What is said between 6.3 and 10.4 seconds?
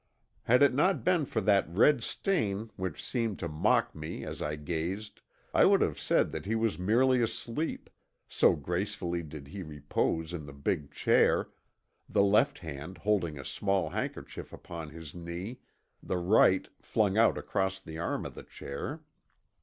that he was merely asleep, so gracefully did he repose